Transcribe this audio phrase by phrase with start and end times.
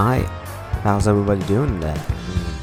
[0.00, 0.20] Hi,
[0.84, 2.00] how's everybody doing today?
[2.00, 2.54] I, mean,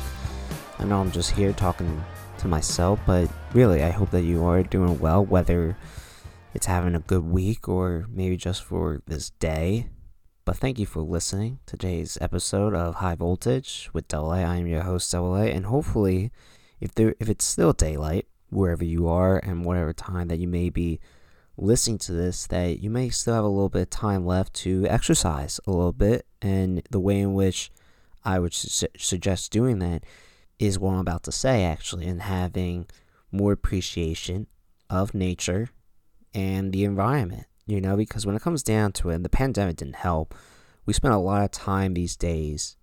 [0.80, 2.02] I know I'm just here talking
[2.38, 5.76] to myself, but really, I hope that you are doing well, whether
[6.54, 9.90] it's having a good week or maybe just for this day.
[10.46, 14.38] But thank you for listening to today's episode of High Voltage with Double A.
[14.42, 16.32] I am your host, Double A, and hopefully,
[16.80, 20.70] if there if it's still daylight wherever you are and whatever time that you may
[20.70, 21.02] be
[21.58, 24.86] listening to this that you may still have a little bit of time left to
[24.88, 26.26] exercise a little bit.
[26.42, 27.72] And the way in which
[28.24, 30.04] I would su- suggest doing that
[30.60, 32.88] is what I'm about to say, actually, and having
[33.32, 34.48] more appreciation
[34.90, 35.70] of nature
[36.34, 39.96] and the environment, you know, because when it comes down to it, the pandemic didn't
[39.96, 40.36] help.
[40.86, 42.78] We spend a lot of time these days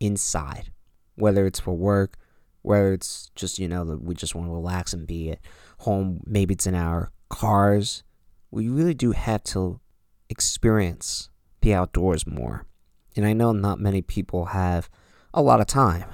[0.00, 0.72] inside,
[1.16, 2.16] whether it's for work,
[2.62, 5.40] whether it's just, you know, we just want to relax and be at
[5.78, 6.20] home.
[6.26, 8.02] Maybe it's in our cars
[8.52, 9.80] we really do have to
[10.28, 11.30] experience
[11.62, 12.66] the outdoors more.
[13.16, 14.88] And I know not many people have
[15.34, 16.04] a lot of time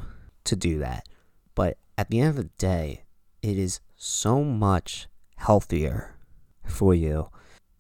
[0.44, 1.06] to do that.
[1.54, 3.04] But at the end of the day,
[3.42, 6.16] it is so much healthier
[6.64, 7.28] for you.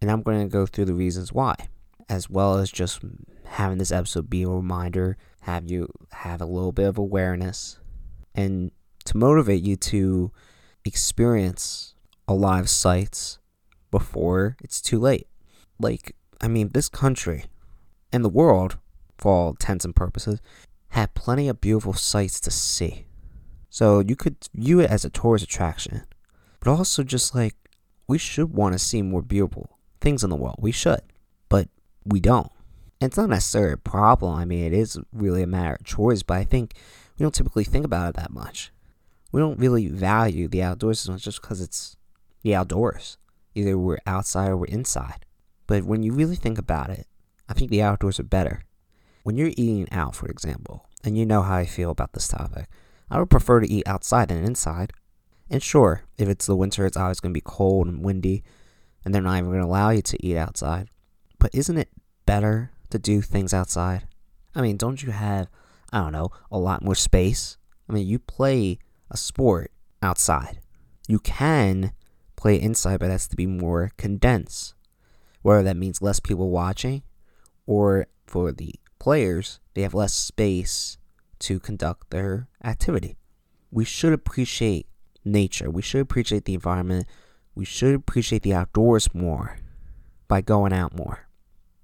[0.02, 1.54] And I'm going to go through the reasons why,
[2.08, 3.00] as well as just
[3.44, 7.78] having this episode be a reminder, have you have a little bit of awareness,
[8.34, 8.72] and
[9.04, 10.32] to motivate you to
[10.84, 11.94] experience
[12.26, 13.38] a lot of sights
[13.90, 15.26] before it's too late.
[15.78, 17.44] Like, I mean, this country
[18.12, 18.78] and the world,
[19.16, 20.40] for all intents and purposes,
[20.90, 23.06] have plenty of beautiful sights to see.
[23.70, 26.02] So you could view it as a tourist attraction,
[26.60, 27.54] but also just like
[28.06, 30.56] we should want to see more beautiful things in the world.
[30.58, 31.02] We should,
[31.48, 31.68] but
[32.04, 32.50] we don't.
[33.00, 34.34] And it's not necessarily a problem.
[34.34, 36.74] I mean, it is really a matter of choice, but I think
[37.18, 38.72] we don't typically think about it that much.
[39.30, 41.96] We don't really value the outdoors as much just because it's
[42.42, 43.18] the outdoors.
[43.58, 45.26] Either we're outside or we're inside.
[45.66, 47.06] But when you really think about it,
[47.48, 48.62] I think the outdoors are better.
[49.24, 52.68] When you're eating out, for example, and you know how I feel about this topic,
[53.10, 54.92] I would prefer to eat outside than inside.
[55.50, 58.44] And sure, if it's the winter, it's always going to be cold and windy,
[59.04, 60.88] and they're not even going to allow you to eat outside.
[61.40, 61.88] But isn't it
[62.26, 64.06] better to do things outside?
[64.54, 65.48] I mean, don't you have,
[65.92, 67.56] I don't know, a lot more space?
[67.88, 68.78] I mean, you play
[69.10, 70.60] a sport outside.
[71.08, 71.92] You can
[72.38, 74.74] play inside, but has to be more condensed.
[75.42, 77.02] Whether that means less people watching,
[77.66, 80.98] or for the players, they have less space
[81.40, 83.16] to conduct their activity.
[83.70, 84.86] We should appreciate
[85.24, 85.68] nature.
[85.68, 87.06] We should appreciate the environment.
[87.54, 89.58] We should appreciate the outdoors more
[90.28, 91.26] by going out more.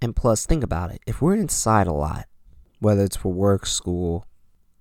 [0.00, 1.00] And plus, think about it.
[1.04, 2.26] If we're inside a lot,
[2.78, 4.24] whether it's for work, school,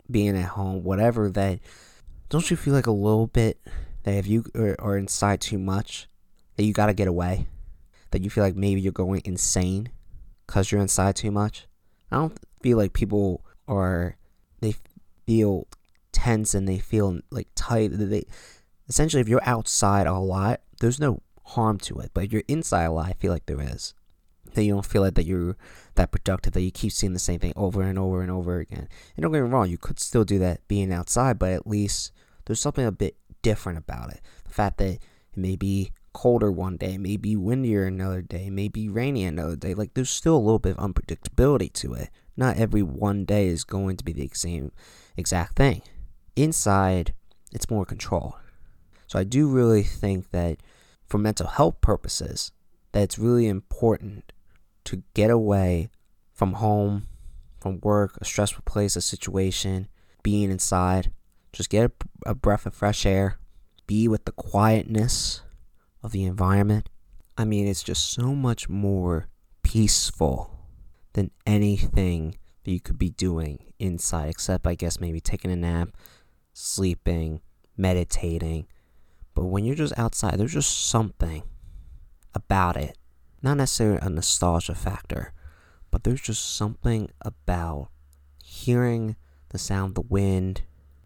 [0.09, 1.59] being at home, whatever, that
[2.29, 3.59] don't you feel like a little bit
[4.03, 6.07] that if you are, inside too much,
[6.55, 7.47] that you gotta get away,
[8.11, 9.89] that you feel like maybe you're going insane
[10.45, 11.67] because you're inside too much.
[12.11, 14.17] I don't feel like people are
[14.59, 14.75] they
[15.25, 15.67] feel
[16.11, 17.89] tense and they feel like tight.
[17.93, 18.25] They
[18.87, 22.11] essentially, if you're outside a lot, there's no harm to it.
[22.13, 23.93] But if you're inside a lot, I feel like there is.
[24.53, 25.57] That you don't feel like that you're
[25.95, 28.87] that productive, that you keep seeing the same thing over and over and over again.
[29.15, 32.11] And don't get me wrong, you could still do that being outside, but at least
[32.45, 34.21] there's something a bit different about it.
[34.45, 35.01] The fact that it
[35.35, 39.75] may be colder one day, may be windier another day, may be rainy another day.
[39.75, 42.09] Like there's still a little bit of unpredictability to it.
[42.35, 44.71] Not every one day is going to be the same
[45.15, 45.83] exact thing.
[46.35, 47.13] Inside,
[47.51, 48.37] it's more control.
[49.05, 50.57] So I do really think that
[51.05, 52.51] for mental health purposes,
[52.91, 54.31] that it's really important
[54.85, 55.89] to get away
[56.31, 57.07] from home,
[57.59, 59.87] from work, a stressful place, a situation,
[60.23, 61.11] being inside,
[61.53, 61.85] just get
[62.25, 63.37] a, a breath of fresh air,
[63.87, 65.41] be with the quietness
[66.01, 66.89] of the environment.
[67.37, 69.27] I mean, it's just so much more
[69.61, 70.59] peaceful
[71.13, 75.89] than anything that you could be doing inside, except I guess maybe taking a nap,
[76.53, 77.41] sleeping,
[77.77, 78.67] meditating.
[79.35, 81.43] But when you're just outside, there's just something
[82.33, 82.97] about it.
[83.41, 85.33] Not necessarily a nostalgia factor,
[85.91, 87.89] but there's just something about
[88.43, 89.15] hearing
[89.49, 90.63] the sound of the wind,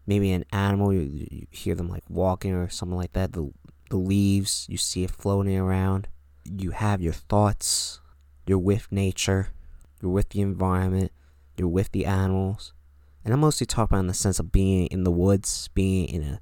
[0.08, 1.00] maybe an animal you,
[1.30, 3.52] you hear them like walking or something like that the
[3.90, 6.08] the leaves you see it floating around.
[6.44, 8.00] You have your thoughts.
[8.46, 9.48] You're with nature.
[10.00, 11.12] You're with the environment.
[11.56, 12.72] You're with the animals.
[13.24, 16.22] And i'm mostly talking about in the sense of being in the woods being in
[16.22, 16.40] a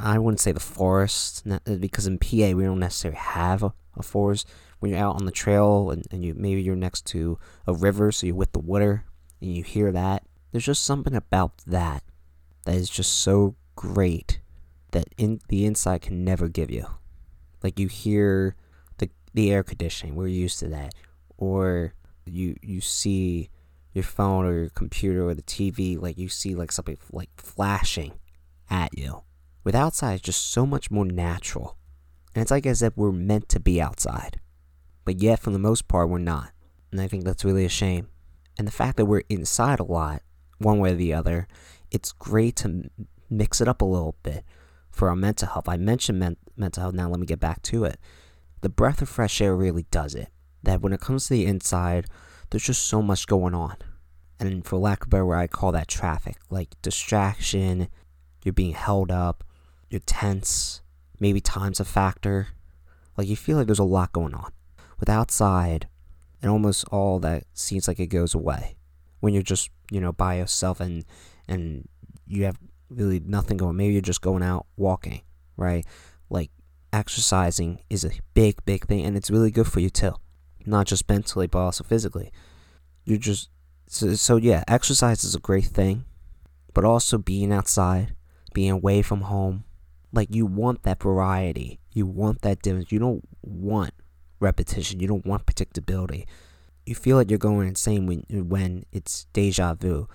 [0.00, 1.46] i wouldn't say the forest
[1.80, 4.46] because in pa we don't necessarily have a, a forest.
[4.80, 8.12] When you're out on the trail and, and you maybe you're next to a river
[8.12, 9.04] so you're with the water
[9.40, 12.02] and you hear that there's just something about that
[12.70, 14.38] that is just so great
[14.92, 16.86] that in the inside can never give you.
[17.64, 18.54] Like you hear
[18.98, 20.94] the the air conditioning, we're used to that,
[21.36, 21.94] or
[22.24, 23.50] you you see
[23.92, 28.12] your phone or your computer or the TV, like you see like something like flashing
[28.70, 29.22] at you.
[29.64, 31.76] With outside, it's just so much more natural.
[32.36, 34.38] And it's like as if we're meant to be outside.
[35.04, 36.52] But yet, for the most part, we're not.
[36.92, 38.10] And I think that's really a shame.
[38.56, 40.22] And the fact that we're inside a lot,
[40.58, 41.48] one way or the other,
[41.90, 42.90] it's great to
[43.28, 44.44] mix it up a little bit
[44.90, 45.68] for our mental health.
[45.68, 47.98] I mentioned men- mental health, now let me get back to it.
[48.60, 50.28] The breath of fresh air really does it.
[50.62, 52.06] That when it comes to the inside,
[52.50, 53.76] there's just so much going on.
[54.38, 56.36] And for lack of a better word, I call that traffic.
[56.50, 57.88] Like distraction,
[58.44, 59.44] you're being held up,
[59.88, 60.82] you're tense,
[61.18, 62.48] maybe time's a factor.
[63.16, 64.52] Like you feel like there's a lot going on.
[64.98, 65.88] With outside,
[66.42, 68.76] and almost all that seems like it goes away
[69.20, 71.04] when you're just you know by yourself and
[71.50, 71.88] and
[72.26, 72.56] you have
[72.88, 73.76] really nothing going.
[73.76, 75.22] Maybe you're just going out walking,
[75.56, 75.84] right?
[76.30, 76.50] Like
[76.92, 80.14] exercising is a big big thing, and it's really good for you too,
[80.64, 82.32] not just mentally but also physically.
[83.04, 83.50] You're just
[83.86, 86.04] so, so yeah, exercise is a great thing,
[86.72, 88.14] but also being outside,
[88.54, 89.64] being away from home,
[90.12, 92.92] like you want that variety, you want that difference.
[92.92, 93.92] You don't want
[94.38, 95.00] repetition.
[95.00, 96.26] You don't want predictability.
[96.86, 100.08] You feel like you're going insane when when it's deja vu,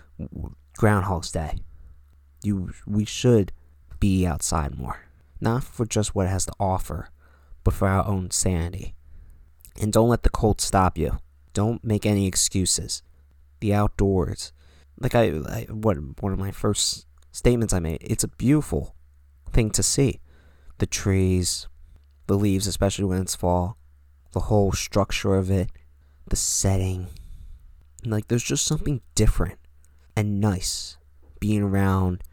[0.77, 1.59] Groundhog's Day.
[2.43, 3.51] You we should
[3.99, 5.05] be outside more,
[5.39, 7.09] not for just what it has to offer,
[7.63, 8.95] but for our own sanity.
[9.81, 11.19] And don't let the cold stop you.
[11.53, 13.01] Don't make any excuses.
[13.59, 14.51] The outdoors,
[14.99, 17.99] like I, I what one of my first statements I made.
[18.01, 18.95] It's a beautiful
[19.51, 20.19] thing to see.
[20.77, 21.67] The trees,
[22.27, 23.77] the leaves, especially when it's fall
[24.35, 25.71] the whole structure of it,
[26.27, 27.07] the setting.
[28.03, 29.57] Like, there's just something different
[30.15, 30.97] and nice
[31.39, 32.23] being around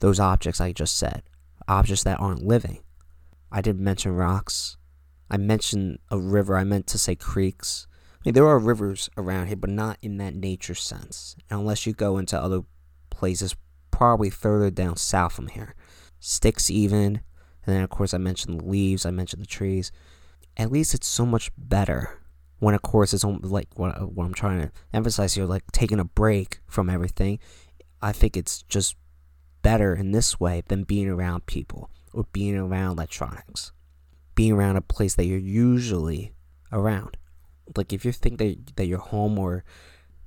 [0.00, 1.22] those objects I just said.
[1.68, 2.80] Objects that aren't living.
[3.52, 4.76] I didn't mention rocks.
[5.30, 6.56] I mentioned a river.
[6.56, 7.86] I meant to say creeks.
[8.14, 11.36] I mean, there are rivers around here, but not in that nature sense.
[11.48, 12.62] And Unless you go into other
[13.10, 13.54] places,
[13.90, 15.74] probably further down south from here.
[16.18, 17.20] Sticks, even.
[17.66, 19.92] And then, of course, I mentioned the leaves, I mentioned the trees
[20.56, 22.19] at least it's so much better
[22.60, 26.04] when of course it's like what, what I'm trying to emphasize here, like taking a
[26.04, 27.40] break from everything.
[28.00, 28.96] I think it's just
[29.62, 33.72] better in this way than being around people or being around electronics,
[34.34, 36.32] being around a place that you're usually
[36.70, 37.16] around.
[37.76, 39.64] Like if you think that that you're home or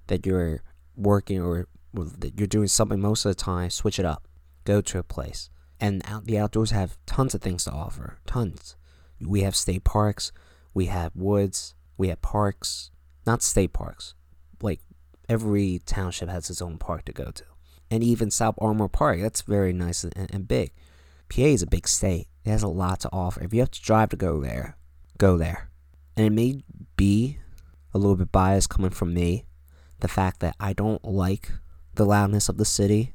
[0.08, 0.62] that you're
[0.96, 4.28] working or that you're doing something most of the time, switch it up.
[4.66, 5.50] Go to a place.
[5.80, 8.18] And out, the outdoors have tons of things to offer.
[8.26, 8.76] Tons.
[9.20, 10.32] We have state parks,
[10.74, 12.92] we have woods, we have parks,
[13.26, 14.14] not state parks.
[14.62, 14.82] Like
[15.30, 17.44] every township has its own park to go to.
[17.92, 20.72] And even South Armor Park, that's very nice and, and big.
[21.30, 22.28] PA is a big state.
[22.44, 23.44] It has a lot to offer.
[23.44, 24.78] If you have to drive to go there,
[25.18, 25.70] go there.
[26.18, 26.64] And it may
[26.96, 27.38] be
[27.94, 29.46] a little bit biased coming from me,
[30.00, 31.52] the fact that I don't like
[31.94, 33.14] the loudness of the city,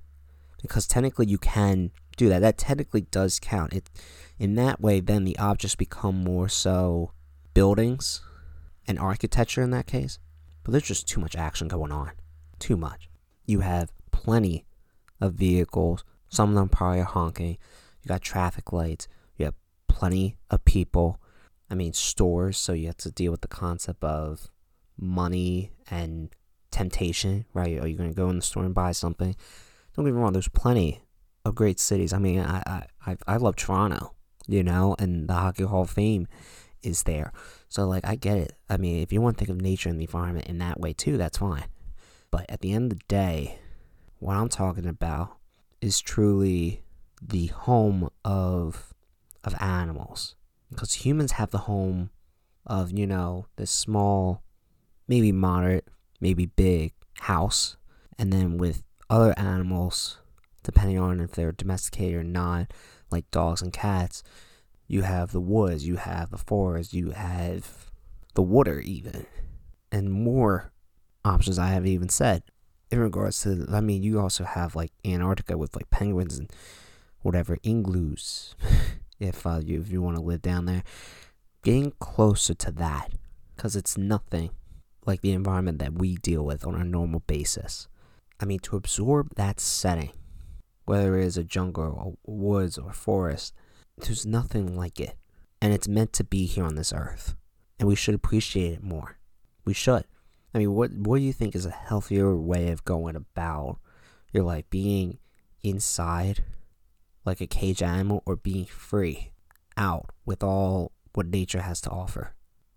[0.62, 2.40] because technically you can do that.
[2.40, 3.72] That technically does count.
[3.72, 3.90] It
[4.38, 7.12] in that way, then the objects become more so
[7.54, 8.20] buildings
[8.88, 10.18] and architecture in that case.
[10.64, 12.12] But there's just too much action going on.
[12.58, 13.08] Too much.
[13.46, 14.66] You have plenty
[15.20, 16.04] of vehicles.
[16.28, 17.58] Some of them probably are honking.
[18.02, 19.06] You got traffic lights.
[19.36, 19.54] You have
[19.86, 21.20] plenty of people.
[21.70, 22.58] I mean, stores.
[22.58, 24.50] So you have to deal with the concept of
[24.98, 26.30] money and
[26.70, 27.78] temptation, right?
[27.78, 29.36] Are you going to go in the store and buy something?
[29.94, 30.32] Don't get me wrong.
[30.32, 31.02] There's plenty
[31.44, 32.12] of great cities.
[32.12, 34.14] I mean, I I I love Toronto
[34.48, 36.26] you know, and the Hockey Hall of Fame
[36.88, 37.32] is there.
[37.68, 38.52] So, like, I get it.
[38.68, 40.92] I mean, if you want to think of nature and the environment in that way
[40.92, 41.64] too, that's fine.
[42.30, 43.58] But at the end of the day,
[44.18, 45.36] what I'm talking about
[45.80, 46.82] is truly
[47.22, 48.92] the home of
[49.44, 50.34] of animals
[50.70, 52.10] because humans have the home
[52.66, 54.42] of you know this small
[55.06, 55.86] maybe moderate
[56.20, 57.76] maybe big house
[58.18, 60.18] and then with other animals
[60.64, 62.72] depending on if they're domesticated or not
[63.10, 64.22] like dogs and cats.
[64.88, 67.90] You have the woods, you have the forest, you have
[68.34, 69.26] the water, even,
[69.92, 70.72] and more
[71.24, 72.42] options I haven't even said.
[72.90, 76.50] In regards to, I mean, you also have like Antarctica with like penguins and
[77.20, 78.56] whatever igloos,
[79.20, 80.82] if uh, you if you want to live down there.
[81.62, 83.12] Getting closer to that,
[83.54, 84.50] because it's nothing
[85.04, 87.88] like the environment that we deal with on a normal basis.
[88.40, 90.12] I mean, to absorb that setting
[90.88, 93.52] whether it is a jungle or woods or forest,
[94.02, 95.16] there's nothing like it.
[95.60, 97.34] And it's meant to be here on this earth.
[97.78, 99.18] And we should appreciate it more.
[99.64, 100.04] We should.
[100.54, 103.78] I mean, what what do you think is a healthier way of going about
[104.32, 104.64] your life?
[104.70, 105.18] Being
[105.62, 106.44] inside
[107.24, 109.32] like a cage animal or being free
[109.76, 112.34] out with all what nature has to offer?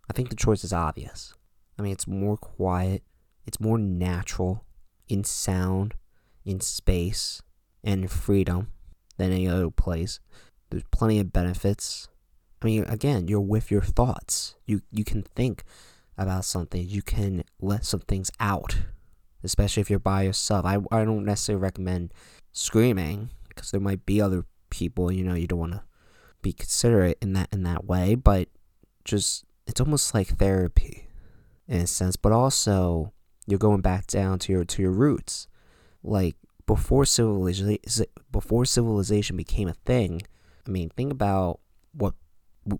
[0.09, 1.33] I think the choice is obvious.
[1.79, 3.03] I mean, it's more quiet,
[3.45, 4.65] it's more natural,
[5.07, 5.93] in sound,
[6.43, 7.41] in space,
[7.83, 8.67] and freedom
[9.17, 10.19] than any other place.
[10.71, 12.07] There's plenty of benefits.
[12.61, 14.55] I mean, again, you're with your thoughts.
[14.65, 15.63] You you can think
[16.17, 16.87] about something.
[16.87, 18.77] You can let some things out,
[19.43, 20.65] especially if you're by yourself.
[20.65, 22.13] I I don't necessarily recommend
[22.51, 25.11] screaming because there might be other people.
[25.11, 25.83] You know, you don't want to
[26.41, 28.47] be considerate in that in that way, but
[29.03, 31.07] just it's almost like therapy
[31.67, 33.13] in a sense, but also
[33.47, 35.47] you're going back down to your to your roots.
[36.03, 36.35] Like
[36.65, 37.77] before civilization
[38.31, 40.21] before civilization became a thing,
[40.65, 41.59] I mean, think about
[41.93, 42.13] what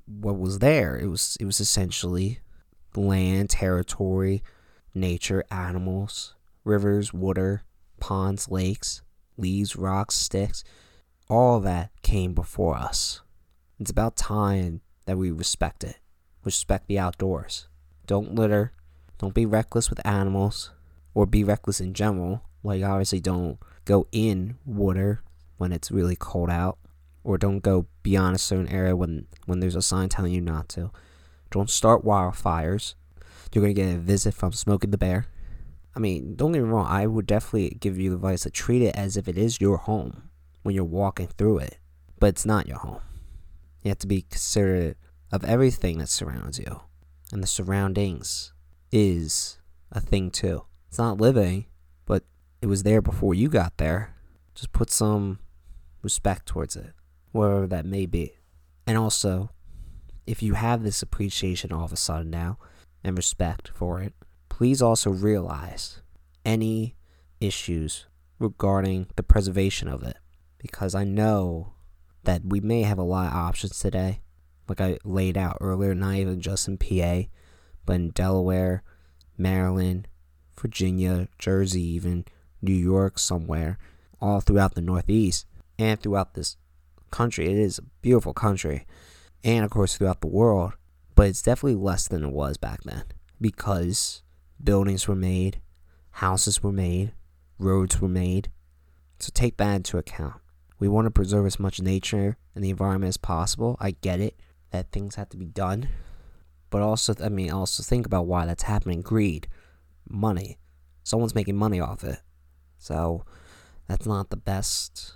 [0.05, 0.97] what was there.
[0.97, 2.39] It was it was essentially
[2.95, 4.43] land, territory,
[4.93, 7.63] nature, animals, rivers, water,
[8.00, 9.01] ponds, lakes,
[9.38, 10.63] leaves, rocks, sticks.
[11.29, 13.21] All that came before us.
[13.79, 15.97] It's about time that we respect it.
[16.43, 17.67] Respect the outdoors.
[18.05, 18.73] Don't litter.
[19.17, 20.71] Don't be reckless with animals
[21.13, 22.41] or be reckless in general.
[22.63, 25.23] Like, obviously, don't go in water
[25.57, 26.79] when it's really cold out,
[27.23, 30.69] or don't go beyond a certain area when, when there's a sign telling you not
[30.69, 30.91] to.
[31.49, 32.95] Don't start wildfires.
[33.53, 35.25] You're to get a visit from Smokey the Bear.
[35.93, 38.95] I mean, don't get me wrong, I would definitely give you advice to treat it
[38.95, 40.29] as if it is your home
[40.63, 41.79] when you're walking through it,
[42.17, 43.01] but it's not your home.
[43.83, 44.97] You have to be considerate
[45.31, 46.81] of everything that surrounds you,
[47.33, 48.53] and the surroundings
[48.91, 49.57] is
[49.91, 50.63] a thing too.
[50.87, 51.65] It's not living,
[52.05, 52.23] but
[52.61, 54.15] it was there before you got there.
[54.55, 55.39] Just put some
[56.03, 56.93] respect towards it,
[57.31, 58.33] wherever that may be.
[58.88, 59.51] And also,
[60.25, 62.57] if you have this appreciation all of a sudden now
[63.03, 64.13] and respect for it,
[64.50, 66.01] please also realize
[66.45, 66.95] any
[67.39, 68.05] issues
[68.39, 70.17] regarding the preservation of it.
[70.57, 71.73] Because I know
[72.23, 74.21] that we may have a lot of options today,
[74.67, 77.23] like I laid out earlier, not even just in PA,
[77.85, 78.83] but in Delaware,
[79.38, 80.07] Maryland,
[80.59, 82.25] Virginia, Jersey, even
[82.61, 83.79] New York, somewhere,
[84.21, 85.47] all throughout the Northeast
[85.79, 86.57] and throughout this
[87.11, 87.47] country.
[87.47, 88.85] It is a beautiful country,
[89.43, 90.73] and of course, throughout the world,
[91.15, 93.03] but it's definitely less than it was back then
[93.39, 94.23] because
[94.63, 95.61] buildings were made,
[96.11, 97.13] houses were made,
[97.57, 98.49] roads were made.
[99.19, 100.35] So take that into account.
[100.79, 103.77] We want to preserve as much nature and the environment as possible.
[103.79, 104.39] I get it
[104.71, 105.89] that things have to be done,
[106.69, 109.01] but also, I mean, also think about why that's happening.
[109.01, 109.47] Greed,
[110.09, 110.57] money.
[111.03, 112.19] Someone's making money off it.
[112.77, 113.25] So
[113.87, 115.13] that's not the best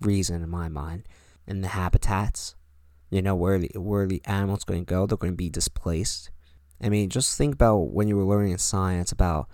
[0.00, 1.04] reason in my mind.
[1.48, 2.54] And the habitats,
[3.10, 6.30] you know, where the, where the animals going to go, they're going to be displaced.
[6.80, 9.48] I mean, just think about when you were learning in science about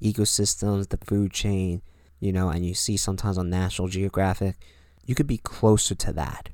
[0.00, 1.82] ecosystems, the food chain,
[2.20, 4.56] you know, and you see sometimes on National Geographic,
[5.04, 6.50] you could be closer to that.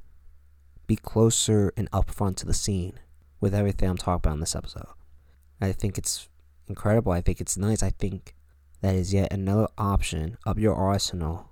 [0.87, 2.99] Be closer and upfront to the scene
[3.41, 4.87] with everything I'm talking about in this episode.
[5.61, 6.29] I think it's
[6.67, 7.13] incredible.
[7.13, 7.83] I think it's nice.
[7.83, 8.35] I think
[8.81, 11.51] that is yet another option up your arsenal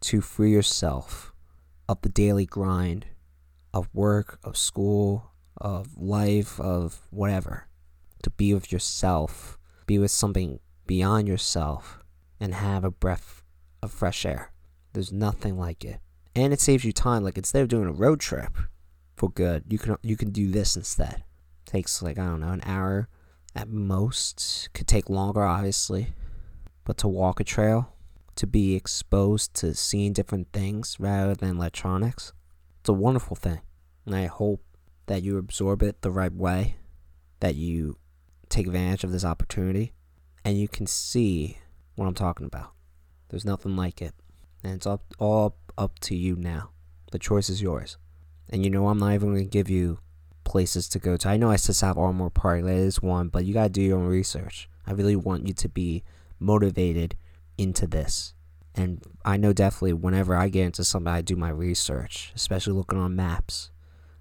[0.00, 1.32] to free yourself
[1.90, 3.04] of the daily grind
[3.74, 7.66] of work, of school, of life, of whatever.
[8.22, 11.98] To be with yourself, be with something beyond yourself,
[12.38, 13.42] and have a breath
[13.82, 14.52] of fresh air.
[14.92, 15.98] There's nothing like it.
[16.36, 17.24] And it saves you time.
[17.24, 18.56] Like instead of doing a road trip
[19.16, 21.24] for good, you can you can do this instead.
[21.66, 23.08] takes like I don't know, an hour
[23.56, 24.68] at most.
[24.74, 26.14] Could take longer obviously.
[26.84, 27.96] But to walk a trail,
[28.40, 32.32] to be exposed to seeing different things rather than electronics,
[32.80, 33.60] it's a wonderful thing.
[34.06, 34.64] And I hope
[35.08, 36.76] that you absorb it the right way,
[37.40, 37.98] that you
[38.48, 39.92] take advantage of this opportunity,
[40.42, 41.58] and you can see
[41.96, 42.72] what I'm talking about.
[43.28, 44.14] There's nothing like it.
[44.64, 46.70] And it's up, all up to you now.
[47.12, 47.98] The choice is yours.
[48.48, 49.98] And you know, I'm not even going to give you
[50.44, 51.28] places to go to.
[51.28, 53.82] I know I said South Armor Park, that is one, but you got to do
[53.82, 54.70] your own research.
[54.86, 56.04] I really want you to be
[56.38, 57.16] motivated
[57.60, 58.32] into this.
[58.74, 62.98] And I know definitely whenever I get into something, I do my research, especially looking
[62.98, 63.70] on maps,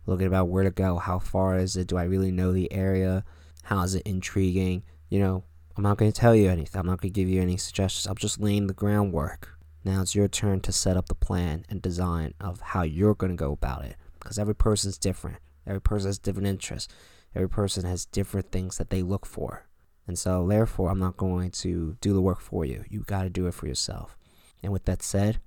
[0.05, 3.23] looking about where to go, how far is it, do I really know the area,
[3.63, 4.83] how is it intriguing.
[5.07, 5.43] You know,
[5.77, 8.07] I'm not going to tell you anything, I'm not going to give you any suggestions,
[8.07, 9.57] I'm just laying the groundwork.
[9.85, 13.31] Now it's your turn to set up the plan and design of how you're going
[13.31, 15.37] to go about it because every person's different.
[15.65, 16.93] Every person has different interests.
[17.33, 19.68] Every person has different things that they look for.
[20.09, 22.83] And so, therefore, I'm not going to do the work for you.
[22.89, 24.17] You got to do it for yourself.
[24.63, 25.39] And with that said,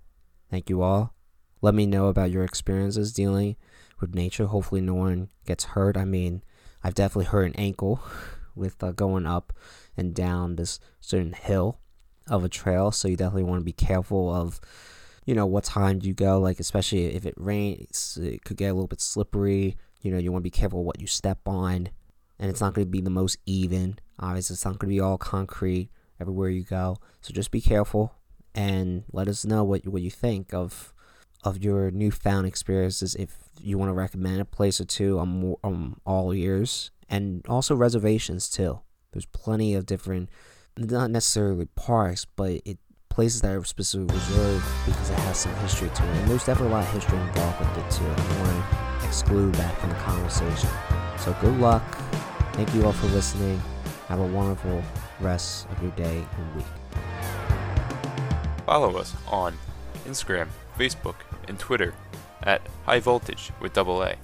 [0.52, 1.16] thank you all.
[1.60, 3.56] Let me know about your experiences dealing
[3.98, 4.46] with nature.
[4.46, 5.96] Hopefully, no one gets hurt.
[5.96, 6.44] I mean,
[6.84, 8.04] I've definitely hurt an ankle
[8.54, 9.52] with uh, going up
[9.96, 11.80] and down this certain hill
[12.28, 12.92] of a trail.
[12.92, 14.60] So, you definitely want to be careful of,
[15.24, 16.38] you know, what time you go.
[16.38, 19.76] Like, especially if it rains, it could get a little bit slippery.
[20.02, 21.88] You know, you want to be careful what you step on.
[22.38, 25.00] And it's not going to be the most even Obviously, it's not going to be
[25.00, 25.90] all concrete.
[26.20, 26.96] everywhere you go.
[27.20, 28.14] So just be careful
[28.54, 30.94] and let us know what what you think of
[31.42, 33.16] of your newfound experiences.
[33.16, 36.92] If you want to recommend a place or two, I'm, I'm all ears.
[37.08, 38.80] And also reservations too.
[39.10, 40.30] There's plenty of different,
[40.78, 45.90] not necessarily parks, but it places that are specifically reserved because it has some history
[45.90, 46.16] to it.
[46.18, 48.06] And there's definitely a lot of history involved with it too.
[48.06, 50.70] I don't want to exclude that from the conversation.
[51.18, 51.82] So good luck.
[52.52, 53.60] Thank you all for listening.
[54.08, 54.82] Have a wonderful
[55.20, 56.66] rest of your day and week.
[58.66, 59.58] Follow us on
[60.04, 61.16] Instagram, Facebook,
[61.48, 61.94] and Twitter
[62.42, 64.16] at High Voltage with double A.